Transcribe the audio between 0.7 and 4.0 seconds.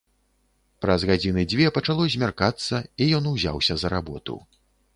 Праз гадзіны дзве пачало змяркацца, і ён узяўся за